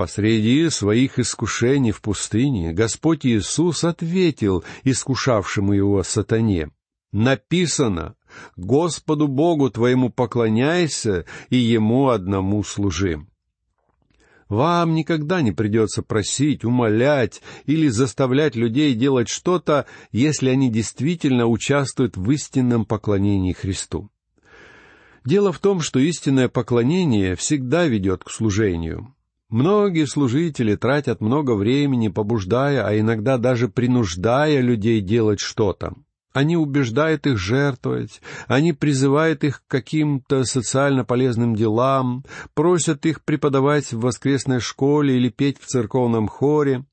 Посреди 0.00 0.70
своих 0.70 1.18
искушений 1.18 1.92
в 1.92 2.00
пустыне 2.00 2.72
Господь 2.72 3.26
Иисус 3.26 3.84
ответил 3.84 4.64
искушавшему 4.82 5.74
его 5.74 6.02
сатане. 6.02 6.70
Написано, 7.12 8.14
Господу 8.56 9.28
Богу 9.28 9.68
твоему 9.68 10.08
поклоняйся 10.08 11.26
и 11.50 11.58
Ему 11.58 12.08
одному 12.08 12.64
служи. 12.64 13.26
Вам 14.48 14.94
никогда 14.94 15.42
не 15.42 15.52
придется 15.52 16.02
просить, 16.02 16.64
умолять 16.64 17.42
или 17.66 17.88
заставлять 17.88 18.56
людей 18.56 18.94
делать 18.94 19.28
что-то, 19.28 19.84
если 20.12 20.48
они 20.48 20.70
действительно 20.70 21.46
участвуют 21.46 22.16
в 22.16 22.30
истинном 22.30 22.86
поклонении 22.86 23.52
Христу. 23.52 24.08
Дело 25.26 25.52
в 25.52 25.58
том, 25.58 25.82
что 25.82 25.98
истинное 25.98 26.48
поклонение 26.48 27.36
всегда 27.36 27.84
ведет 27.84 28.24
к 28.24 28.30
служению. 28.30 29.14
Многие 29.50 30.06
служители 30.06 30.76
тратят 30.76 31.20
много 31.20 31.56
времени, 31.56 32.06
побуждая, 32.06 32.86
а 32.86 32.96
иногда 32.96 33.36
даже 33.36 33.68
принуждая 33.68 34.60
людей 34.60 35.00
делать 35.00 35.40
что-то. 35.40 35.94
Они 36.32 36.56
убеждают 36.56 37.26
их 37.26 37.36
жертвовать, 37.36 38.22
они 38.46 38.72
призывают 38.72 39.42
их 39.42 39.62
к 39.62 39.66
каким-то 39.66 40.44
социально 40.44 41.04
полезным 41.04 41.56
делам, 41.56 42.24
просят 42.54 43.04
их 43.04 43.24
преподавать 43.24 43.92
в 43.92 43.98
воскресной 43.98 44.60
школе 44.60 45.16
или 45.16 45.28
петь 45.28 45.58
в 45.60 45.66
церковном 45.66 46.28
хоре. 46.28 46.84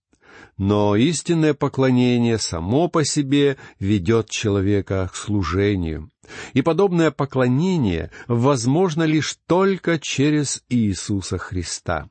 Но 0.58 0.96
истинное 0.96 1.54
поклонение 1.54 2.40
само 2.40 2.88
по 2.88 3.06
себе 3.06 3.58
ведет 3.80 4.32
человека 4.32 5.08
к 5.14 5.16
служению. 5.16 6.10
И 6.54 6.64
подобное 6.64 7.12
поклонение 7.12 8.10
возможно 8.28 9.04
лишь 9.04 9.38
только 9.46 10.00
через 10.00 10.64
Иисуса 10.70 11.38
Христа. 11.38 12.10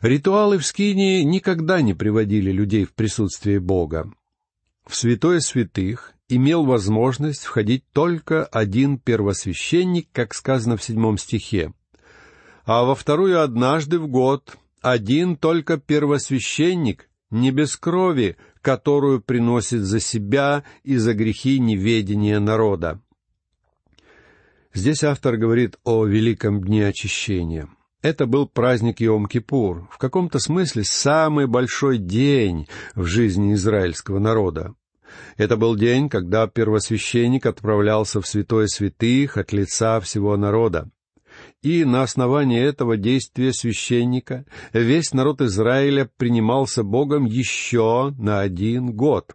Ритуалы 0.00 0.58
в 0.58 0.66
Скинии 0.66 1.22
никогда 1.22 1.82
не 1.82 1.92
приводили 1.92 2.52
людей 2.52 2.84
в 2.84 2.94
присутствие 2.94 3.58
Бога. 3.58 4.12
В 4.86 4.94
святое 4.94 5.40
святых 5.40 6.14
имел 6.28 6.64
возможность 6.64 7.44
входить 7.44 7.84
только 7.92 8.44
один 8.44 8.98
первосвященник, 8.98 10.08
как 10.12 10.34
сказано 10.34 10.76
в 10.76 10.84
седьмом 10.84 11.18
стихе, 11.18 11.72
а 12.64 12.84
во 12.84 12.94
вторую 12.94 13.42
однажды 13.42 13.98
в 13.98 14.06
год 14.06 14.56
один 14.82 15.36
только 15.36 15.78
первосвященник, 15.78 17.08
не 17.30 17.50
без 17.50 17.76
крови, 17.76 18.36
которую 18.62 19.20
приносит 19.20 19.80
за 19.80 19.98
себя 19.98 20.62
и 20.84 20.96
за 20.96 21.12
грехи 21.14 21.58
неведения 21.58 22.38
народа. 22.38 23.00
Здесь 24.72 25.02
автор 25.02 25.36
говорит 25.36 25.76
о 25.82 26.04
великом 26.04 26.62
дне 26.62 26.86
очищения. 26.86 27.68
Это 28.00 28.26
был 28.26 28.46
праздник 28.46 29.00
Йом-Кипур, 29.00 29.88
в 29.90 29.98
каком-то 29.98 30.38
смысле 30.38 30.84
самый 30.84 31.48
большой 31.48 31.98
день 31.98 32.68
в 32.94 33.06
жизни 33.06 33.54
израильского 33.54 34.20
народа. 34.20 34.74
Это 35.36 35.56
был 35.56 35.74
день, 35.74 36.08
когда 36.08 36.46
первосвященник 36.46 37.46
отправлялся 37.46 38.20
в 38.20 38.26
святое 38.28 38.68
святых 38.68 39.36
от 39.36 39.52
лица 39.52 39.98
всего 40.00 40.36
народа. 40.36 40.90
И 41.60 41.84
на 41.84 42.02
основании 42.02 42.60
этого 42.60 42.96
действия 42.96 43.52
священника 43.52 44.44
весь 44.72 45.12
народ 45.12 45.40
Израиля 45.40 46.08
принимался 46.16 46.84
Богом 46.84 47.24
еще 47.24 48.14
на 48.16 48.40
один 48.40 48.92
год. 48.92 49.32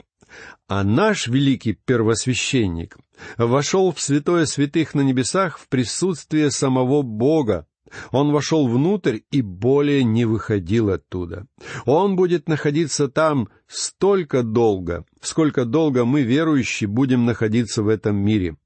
А 0.69 0.83
наш 0.85 1.27
великий 1.27 1.73
первосвященник 1.73 2.97
вошел 3.37 3.91
в 3.91 3.99
святое 3.99 4.45
святых 4.45 4.93
на 4.93 5.01
небесах 5.01 5.59
в 5.59 5.67
присутствие 5.67 6.49
самого 6.49 7.01
Бога, 7.01 7.67
он 8.11 8.31
вошел 8.31 8.67
внутрь 8.67 9.19
и 9.31 9.41
более 9.41 10.03
не 10.03 10.25
выходил 10.25 10.89
оттуда. 10.89 11.47
Он 11.85 12.15
будет 12.15 12.47
находиться 12.47 13.07
там 13.07 13.49
столько 13.67 14.43
долго, 14.43 15.05
сколько 15.21 15.65
долго 15.65 16.05
мы, 16.05 16.21
верующие, 16.21 16.87
будем 16.87 17.25
находиться 17.25 17.83
в 17.83 17.87
этом 17.87 18.15
мире. 18.15 18.57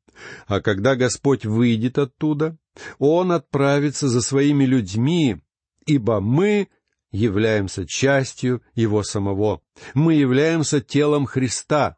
А 0.48 0.62
когда 0.62 0.96
Господь 0.96 1.46
выйдет 1.46 1.98
оттуда, 1.98 2.58
Он 3.00 3.32
отправится 3.32 4.08
за 4.08 4.22
своими 4.22 4.66
людьми, 4.66 5.38
ибо 5.86 6.20
мы 6.20 6.70
являемся 7.12 7.86
частью 7.86 8.62
Его 8.74 9.04
самого. 9.04 9.62
Мы 9.94 10.16
являемся 10.16 10.82
телом 10.82 11.26
Христа. 11.26 11.98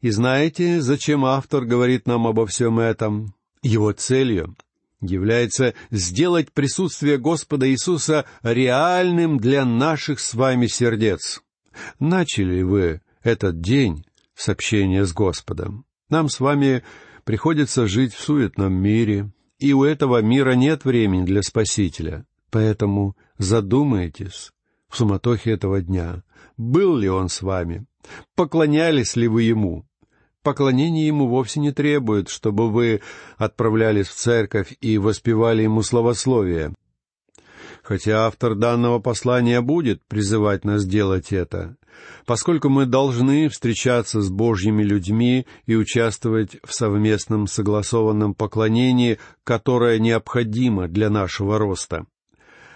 И 0.00 0.10
знаете, 0.10 0.80
зачем 0.80 1.24
автор 1.24 1.64
говорит 1.64 2.06
нам 2.06 2.26
обо 2.26 2.46
всем 2.46 2.78
этом? 2.78 3.34
Его 3.62 3.90
целью 3.92 4.56
является 5.00 5.74
сделать 5.90 6.52
присутствие 6.52 7.18
Господа 7.18 7.70
Иисуса 7.70 8.24
реальным 8.42 9.38
для 9.38 9.64
наших 9.64 10.20
с 10.20 10.34
вами 10.34 10.66
сердец. 10.66 11.42
Начали 11.98 12.62
вы 12.62 13.00
этот 13.22 13.60
день 13.60 14.04
с 14.34 14.48
общения 14.48 15.04
с 15.04 15.12
Господом? 15.12 15.84
Нам 16.08 16.28
с 16.28 16.40
вами 16.40 16.82
приходится 17.24 17.86
жить 17.86 18.14
в 18.14 18.20
суетном 18.20 18.72
мире, 18.72 19.30
и 19.58 19.72
у 19.72 19.84
этого 19.84 20.22
мира 20.22 20.52
нет 20.52 20.84
времени 20.84 21.24
для 21.24 21.42
Спасителя. 21.42 22.24
Поэтому 22.50 23.16
задумайтесь 23.36 24.52
в 24.88 24.96
суматохе 24.96 25.52
этого 25.52 25.80
дня, 25.82 26.22
был 26.56 26.96
ли 26.96 27.08
Он 27.08 27.28
с 27.28 27.42
вами, 27.42 27.84
поклонялись 28.34 29.16
ли 29.16 29.28
вы 29.28 29.42
Ему, 29.42 29.87
Поклонение 30.42 31.06
ему 31.06 31.26
вовсе 31.26 31.60
не 31.60 31.72
требует, 31.72 32.28
чтобы 32.28 32.70
вы 32.70 33.00
отправлялись 33.36 34.08
в 34.08 34.14
церковь 34.14 34.76
и 34.80 34.98
воспевали 34.98 35.62
ему 35.62 35.82
словословие. 35.82 36.74
Хотя 37.82 38.26
автор 38.26 38.54
данного 38.54 38.98
послания 38.98 39.60
будет 39.60 40.02
призывать 40.06 40.64
нас 40.64 40.84
делать 40.84 41.32
это, 41.32 41.76
поскольку 42.26 42.68
мы 42.68 42.86
должны 42.86 43.48
встречаться 43.48 44.20
с 44.20 44.28
Божьими 44.28 44.82
людьми 44.82 45.46
и 45.66 45.74
участвовать 45.74 46.58
в 46.64 46.74
совместном 46.74 47.46
согласованном 47.46 48.34
поклонении, 48.34 49.18
которое 49.42 49.98
необходимо 49.98 50.88
для 50.88 51.10
нашего 51.10 51.58
роста. 51.58 52.06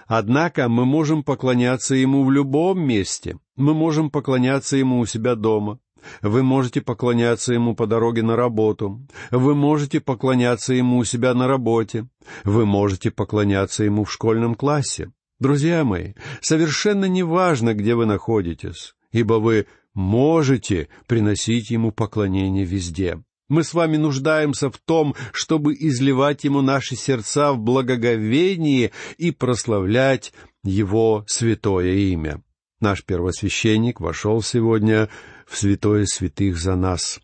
Однако 0.06 0.68
мы 0.68 0.84
можем 0.84 1.22
поклоняться 1.22 1.94
Ему 1.94 2.24
в 2.24 2.30
любом 2.30 2.80
месте. 2.80 3.38
Мы 3.56 3.74
можем 3.74 4.10
поклоняться 4.10 4.76
Ему 4.76 4.98
у 4.98 5.06
себя 5.06 5.34
дома, 5.36 5.78
вы 6.20 6.42
можете 6.42 6.80
поклоняться 6.80 7.52
Ему 7.52 7.74
по 7.74 7.86
дороге 7.86 8.22
на 8.22 8.36
работу. 8.36 9.06
Вы 9.30 9.54
можете 9.54 10.00
поклоняться 10.00 10.74
Ему 10.74 10.98
у 10.98 11.04
себя 11.04 11.34
на 11.34 11.46
работе. 11.46 12.08
Вы 12.44 12.66
можете 12.66 13.10
поклоняться 13.10 13.84
Ему 13.84 14.04
в 14.04 14.12
школьном 14.12 14.54
классе. 14.54 15.12
Друзья 15.40 15.84
мои, 15.84 16.12
совершенно 16.40 17.06
не 17.06 17.22
важно, 17.22 17.74
где 17.74 17.94
вы 17.94 18.06
находитесь, 18.06 18.94
ибо 19.10 19.34
вы 19.34 19.66
можете 19.92 20.88
приносить 21.06 21.70
Ему 21.70 21.90
поклонение 21.90 22.64
везде. 22.64 23.22
Мы 23.48 23.64
с 23.64 23.74
вами 23.74 23.96
нуждаемся 23.96 24.70
в 24.70 24.78
том, 24.78 25.14
чтобы 25.32 25.74
изливать 25.74 26.44
Ему 26.44 26.62
наши 26.62 26.96
сердца 26.96 27.52
в 27.52 27.58
благоговении 27.58 28.92
и 29.18 29.30
прославлять 29.30 30.32
Его 30.62 31.24
святое 31.26 31.92
имя. 31.92 32.42
Наш 32.82 33.04
первосвященник 33.04 34.00
вошел 34.00 34.42
сегодня 34.42 35.08
в 35.46 35.56
святое 35.56 36.04
святых 36.04 36.58
за 36.58 36.74
нас. 36.74 37.20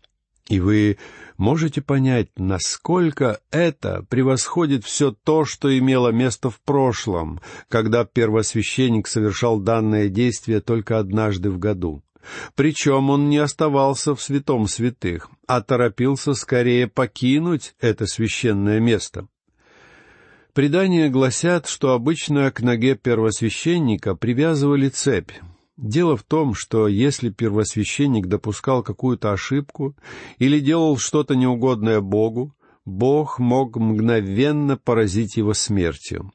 И 0.47 0.61
вы 0.61 0.97
можете 1.37 1.81
понять, 1.81 2.29
насколько 2.37 3.41
это 3.51 4.05
превосходит 4.09 4.85
все 4.85 5.11
то, 5.11 5.43
что 5.43 5.77
имело 5.77 6.13
место 6.13 6.49
в 6.49 6.61
прошлом, 6.61 7.41
когда 7.67 8.05
первосвященник 8.05 9.05
совершал 9.05 9.59
данное 9.59 10.07
действие 10.07 10.61
только 10.61 10.97
однажды 10.97 11.51
в 11.51 11.59
году. 11.59 12.03
Причем 12.55 13.09
он 13.09 13.29
не 13.29 13.39
оставался 13.39 14.15
в 14.15 14.21
святом 14.21 14.65
святых, 14.65 15.29
а 15.45 15.59
торопился 15.61 16.35
скорее 16.35 16.87
покинуть 16.87 17.75
это 17.81 18.05
священное 18.05 18.79
место. 18.79 19.27
Предания 20.53 21.09
гласят, 21.09 21.67
что 21.67 21.93
обычно 21.93 22.51
к 22.51 22.61
ноге 22.61 22.95
первосвященника 22.95 24.15
привязывали 24.15 24.89
цепь, 24.89 25.31
Дело 25.81 26.17
в 26.17 26.23
том, 26.23 26.55
что 26.55 26.89
если 26.89 27.29
первосвященник 27.29 28.27
допускал 28.27 28.83
какую-то 28.83 29.31
ошибку 29.31 29.95
или 30.37 30.59
делал 30.59 30.97
что-то 30.97 31.35
неугодное 31.35 32.01
Богу, 32.01 32.53
Бог 32.83 33.39
мог 33.39 33.77
мгновенно 33.77 34.75
поразить 34.75 35.37
его 35.37 35.53
смертью. 35.53 36.33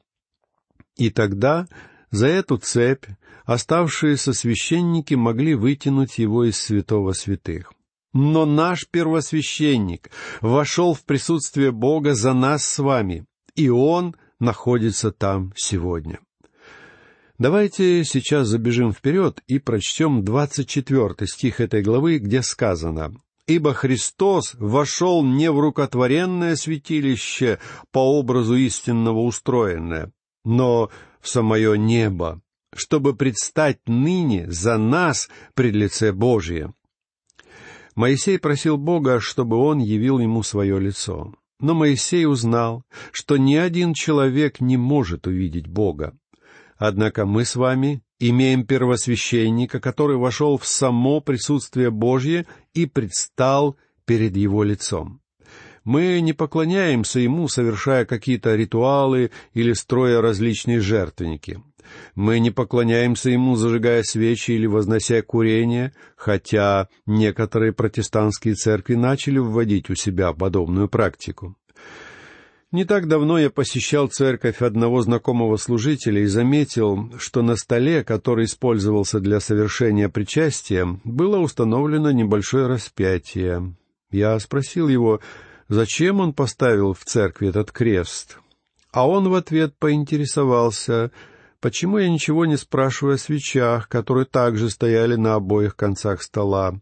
И 0.97 1.11
тогда 1.11 1.67
за 2.09 2.25
эту 2.25 2.57
цепь 2.57 3.05
оставшиеся 3.43 4.33
священники 4.33 5.13
могли 5.13 5.53
вытянуть 5.53 6.17
его 6.17 6.45
из 6.45 6.57
святого 6.57 7.11
святых. 7.11 7.71
Но 8.13 8.47
наш 8.47 8.87
первосвященник 8.89 10.09
вошел 10.41 10.95
в 10.95 11.03
присутствие 11.03 11.71
Бога 11.71 12.15
за 12.15 12.33
нас 12.33 12.65
с 12.65 12.79
вами, 12.79 13.27
и 13.55 13.69
он 13.69 14.15
находится 14.39 15.11
там 15.11 15.53
сегодня. 15.55 16.19
Давайте 17.37 18.05
сейчас 18.05 18.47
забежим 18.47 18.93
вперед 18.93 19.41
и 19.47 19.59
прочтем 19.59 20.23
двадцать 20.23 20.69
четвертый 20.69 21.27
стих 21.27 21.59
этой 21.59 21.81
главы, 21.81 22.17
где 22.17 22.41
сказано 22.41 23.13
«Ибо 23.45 23.73
Христос 23.73 24.53
вошел 24.55 25.23
не 25.23 25.51
в 25.51 25.59
рукотворенное 25.59 26.55
святилище 26.55 27.59
по 27.91 27.99
образу 28.17 28.55
истинного 28.55 29.19
устроенное, 29.19 30.11
но 30.45 30.89
в 31.19 31.27
самое 31.27 31.77
небо, 31.77 32.41
чтобы 32.73 33.15
предстать 33.15 33.79
ныне 33.85 34.49
за 34.49 34.77
нас 34.77 35.29
пред 35.53 35.75
лице 35.75 36.13
Божие». 36.13 36.73
Моисей 37.95 38.39
просил 38.39 38.77
Бога, 38.77 39.19
чтобы 39.19 39.57
он 39.57 39.79
явил 39.79 40.19
ему 40.19 40.43
свое 40.43 40.79
лицо. 40.79 41.33
Но 41.59 41.73
Моисей 41.73 42.25
узнал, 42.25 42.83
что 43.11 43.37
ни 43.37 43.55
один 43.55 43.93
человек 43.93 44.59
не 44.59 44.77
может 44.77 45.27
увидеть 45.27 45.67
Бога. 45.67 46.17
Однако 46.77 47.25
мы 47.25 47.45
с 47.45 47.55
вами 47.55 48.03
имеем 48.19 48.65
первосвященника, 48.65 49.79
который 49.79 50.17
вошел 50.17 50.57
в 50.57 50.65
само 50.65 51.21
присутствие 51.21 51.91
Божье 51.91 52.45
и 52.73 52.85
предстал 52.85 53.77
перед 54.05 54.35
его 54.35 54.63
лицом. 54.63 55.21
Мы 55.83 56.19
не 56.19 56.33
поклоняемся 56.33 57.19
ему, 57.19 57.47
совершая 57.47 58.05
какие-то 58.05 58.55
ритуалы 58.55 59.31
или 59.53 59.73
строя 59.73 60.19
различные 60.19 60.79
жертвенники. 60.79 61.61
Мы 62.15 62.39
не 62.39 62.51
поклоняемся 62.51 63.29
ему, 63.29 63.55
зажигая 63.55 64.03
свечи 64.03 64.51
или 64.51 64.65
вознося 64.65 65.21
курение, 65.21 65.93
хотя 66.15 66.87
некоторые 67.05 67.73
протестантские 67.73 68.55
церкви 68.55 68.95
начали 68.95 69.37
вводить 69.37 69.89
у 69.89 69.95
себя 69.95 70.33
подобную 70.33 70.89
практику. 70.89 71.55
Не 72.71 72.83
так 72.83 73.07
давно 73.07 73.39
я 73.39 73.49
посещал 73.49 74.07
церковь 74.07 74.61
одного 74.61 75.01
знакомого 75.01 75.55
служителя 75.55 76.21
и 76.21 76.25
заметил, 76.25 77.09
что 77.17 77.41
на 77.41 77.55
столе, 77.55 78.03
который 78.03 78.45
использовался 78.45 79.21
для 79.21 79.39
совершения 79.39 80.09
причастия, 80.09 80.85
было 81.05 81.37
установлено 81.37 82.11
небольшое 82.11 82.67
распятие. 82.67 83.75
Я 84.11 84.37
спросил 84.39 84.89
его, 84.89 85.21
зачем 85.69 86.19
он 86.19 86.33
поставил 86.33 86.93
в 86.93 87.05
церкви 87.05 87.47
этот 87.47 87.71
крест. 87.71 88.39
А 88.91 89.07
он 89.07 89.29
в 89.29 89.35
ответ 89.35 89.77
поинтересовался, 89.77 91.11
почему 91.65 91.97
я 91.97 92.07
ничего 92.07 92.45
не 92.45 92.57
спрашиваю 92.57 93.15
о 93.15 93.17
свечах, 93.17 93.89
которые 93.89 94.27
также 94.27 94.69
стояли 94.69 95.15
на 95.15 95.33
обоих 95.33 95.75
концах 95.75 96.21
стола 96.21 96.79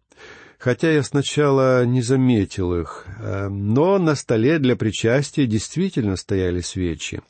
хотя 0.60 0.92
я 0.92 1.04
сначала 1.04 1.86
не 1.86 2.02
заметил 2.02 2.74
их, 2.74 3.06
э, 3.20 3.48
но 3.48 3.98
на 3.98 4.16
столе 4.16 4.60
для 4.60 4.76
причастия 4.76 5.46
действительно 5.46 6.18
стояли 6.18 6.60
свечи. 6.60 7.22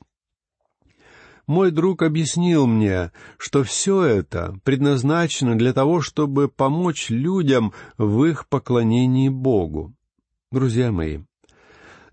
Мой 1.45 1.69
друг 1.69 2.01
объяснил 2.01 2.65
мне, 2.65 3.11
что 3.37 3.63
все 3.63 4.03
это 4.03 4.55
предназначено 4.63 5.55
для 5.55 5.73
того, 5.73 6.01
чтобы 6.01 6.47
помочь 6.47 7.09
людям 7.09 7.73
в 7.97 8.23
их 8.25 8.47
поклонении 8.47 9.29
Богу. 9.29 9.93
Друзья 10.51 10.91
мои, 10.91 11.19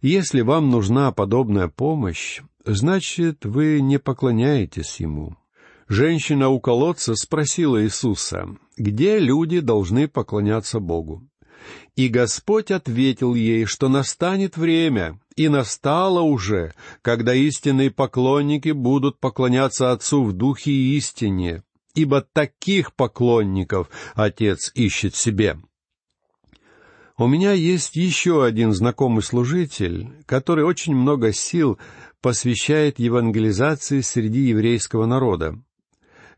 Если 0.02 0.42
вам 0.42 0.68
нужна 0.70 1.12
подобная 1.12 1.68
помощь, 1.68 2.40
значит, 2.64 3.44
вы 3.44 3.80
не 3.80 3.98
поклоняетесь 3.98 5.00
Ему. 5.00 5.36
Женщина 5.88 6.48
у 6.50 6.60
колодца 6.60 7.14
спросила 7.16 7.82
Иисуса, 7.82 8.48
где 8.76 9.18
люди 9.18 9.60
должны 9.60 10.06
поклоняться 10.06 10.78
Богу. 10.78 11.26
И 11.96 12.08
Господь 12.08 12.70
ответил 12.70 13.34
ей, 13.34 13.64
что 13.64 13.88
настанет 13.88 14.56
время, 14.56 15.20
и 15.36 15.48
настало 15.48 16.20
уже, 16.20 16.72
когда 17.02 17.34
истинные 17.34 17.90
поклонники 17.90 18.70
будут 18.70 19.18
поклоняться 19.18 19.90
Отцу 19.92 20.22
в 20.22 20.32
духе 20.32 20.70
и 20.70 20.96
истине, 20.96 21.62
ибо 21.94 22.20
таких 22.20 22.94
поклонников 22.94 23.90
Отец 24.14 24.70
ищет 24.74 25.14
себе. 25.14 25.58
У 27.20 27.26
меня 27.26 27.52
есть 27.52 27.96
еще 27.96 28.46
один 28.46 28.72
знакомый 28.72 29.22
служитель, 29.22 30.08
который 30.24 30.64
очень 30.64 30.94
много 30.94 31.34
сил 31.34 31.78
посвящает 32.22 32.98
евангелизации 32.98 34.00
среди 34.00 34.40
еврейского 34.40 35.04
народа. 35.04 35.58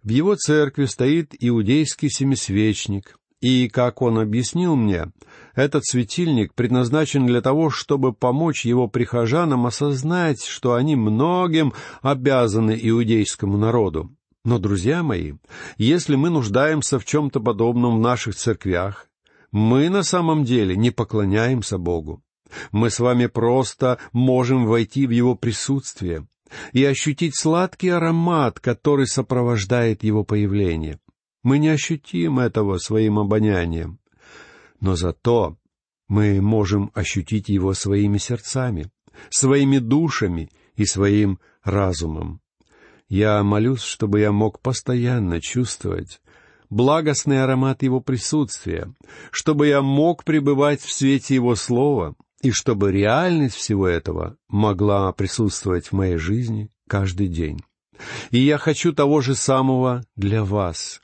В 0.03 0.09
его 0.09 0.35
церкви 0.35 0.87
стоит 0.87 1.37
иудейский 1.39 2.11
семисвечник, 2.11 3.17
и, 3.41 3.69
как 3.69 4.03
он 4.03 4.19
объяснил 4.19 4.75
мне, 4.75 5.13
этот 5.55 5.85
светильник 5.87 6.53
предназначен 6.53 7.27
для 7.27 7.43
того, 7.43 7.71
чтобы 7.71 8.13
помочь 8.13 8.65
его 8.65 8.89
прихожанам 8.89 9.67
осознать, 9.67 10.43
что 10.43 10.75
они 10.75 10.97
многим 10.97 11.75
обязаны 12.01 12.77
иудейскому 12.83 13.57
народу. 13.57 14.11
Но, 14.45 14.59
друзья 14.59 15.05
мои, 15.05 15.35
если 15.79 16.17
мы 16.17 16.29
нуждаемся 16.31 16.99
в 16.99 17.05
чем-то 17.05 17.39
подобном 17.39 17.99
в 17.99 18.01
наших 18.01 18.35
церквях, 18.35 19.07
мы 19.53 19.91
на 19.91 20.03
самом 20.03 20.45
деле 20.45 20.77
не 20.77 20.91
поклоняемся 20.91 21.79
Богу. 21.79 22.23
Мы 22.71 22.91
с 22.91 22.99
вами 22.99 23.27
просто 23.27 23.99
можем 24.13 24.67
войти 24.67 25.07
в 25.07 25.11
Его 25.11 25.37
присутствие 25.37 26.27
и 26.73 26.85
ощутить 26.85 27.39
сладкий 27.39 27.91
аромат, 27.91 28.61
который 28.61 29.07
сопровождает 29.07 30.03
Его 30.03 30.25
появление. 30.25 30.99
Мы 31.43 31.59
не 31.59 31.69
ощутим 31.69 32.39
этого 32.39 32.79
своим 32.79 33.19
обонянием, 33.19 33.99
но 34.81 34.97
зато 34.97 35.57
мы 36.09 36.41
можем 36.41 36.91
ощутить 36.95 37.49
Его 37.49 37.75
своими 37.75 38.19
сердцами, 38.19 38.91
своими 39.31 39.79
душами 39.79 40.51
и 40.77 40.85
своим 40.85 41.39
разумом. 41.63 42.41
Я 43.09 43.43
молюсь, 43.43 43.83
чтобы 43.83 44.21
я 44.21 44.33
мог 44.33 44.61
постоянно 44.61 45.41
чувствовать 45.41 46.21
благостный 46.73 47.43
аромат 47.43 47.83
Его 47.83 48.01
присутствия, 48.01 48.93
чтобы 49.31 49.67
я 49.67 49.83
мог 49.83 50.25
пребывать 50.25 50.81
в 50.81 50.93
свете 50.93 51.35
Его 51.35 51.55
Слова, 51.55 52.15
и 52.41 52.51
чтобы 52.51 52.91
реальность 52.91 53.57
всего 53.57 53.87
этого 53.87 54.37
могла 54.49 55.13
присутствовать 55.13 55.89
в 55.89 55.93
моей 55.93 56.17
жизни 56.17 56.71
каждый 56.89 57.29
день. 57.29 57.61
И 58.31 58.41
я 58.41 58.59
хочу 58.59 58.93
того 58.93 59.21
же 59.21 59.35
самого 59.35 60.03
для 60.17 60.45
вас. 60.45 61.02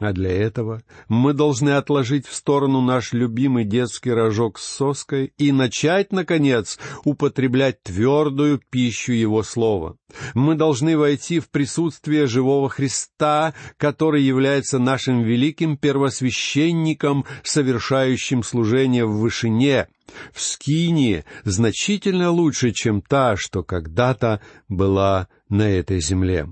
А 0.00 0.14
для 0.14 0.32
этого 0.32 0.82
мы 1.08 1.34
должны 1.34 1.70
отложить 1.70 2.26
в 2.26 2.34
сторону 2.34 2.80
наш 2.80 3.12
любимый 3.12 3.66
детский 3.66 4.10
рожок 4.10 4.58
с 4.58 4.64
соской 4.64 5.34
и 5.36 5.52
начать, 5.52 6.10
наконец, 6.10 6.78
употреблять 7.04 7.82
твердую 7.82 8.62
пищу 8.70 9.12
Его 9.12 9.42
Слова. 9.42 9.98
Мы 10.32 10.54
должны 10.54 10.96
войти 10.96 11.38
в 11.38 11.50
присутствие 11.50 12.26
живого 12.26 12.70
Христа, 12.70 13.52
который 13.76 14.22
является 14.22 14.78
нашим 14.78 15.20
великим 15.20 15.76
первосвященником, 15.76 17.26
совершающим 17.42 18.42
служение 18.42 19.04
в 19.04 19.18
вышине, 19.18 19.86
в 20.32 20.40
скинии, 20.40 21.26
значительно 21.44 22.30
лучше, 22.30 22.70
чем 22.70 23.02
та, 23.02 23.36
что 23.36 23.62
когда-то 23.62 24.40
была 24.66 25.28
на 25.50 25.68
этой 25.68 26.00
земле 26.00 26.48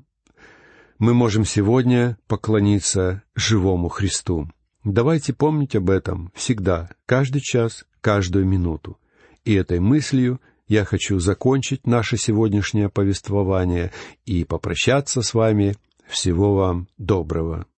мы 0.98 1.14
можем 1.14 1.44
сегодня 1.44 2.18
поклониться 2.26 3.22
живому 3.34 3.88
Христу. 3.88 4.50
Давайте 4.84 5.32
помнить 5.32 5.76
об 5.76 5.90
этом 5.90 6.32
всегда, 6.34 6.90
каждый 7.06 7.40
час, 7.40 7.84
каждую 8.00 8.46
минуту. 8.46 8.98
И 9.44 9.54
этой 9.54 9.80
мыслью 9.80 10.40
я 10.66 10.84
хочу 10.84 11.18
закончить 11.18 11.86
наше 11.86 12.16
сегодняшнее 12.16 12.88
повествование 12.88 13.92
и 14.26 14.44
попрощаться 14.44 15.22
с 15.22 15.34
вами. 15.34 15.76
Всего 16.08 16.54
вам 16.54 16.88
доброго. 16.96 17.66